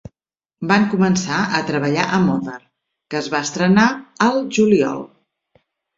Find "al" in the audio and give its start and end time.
4.29-4.41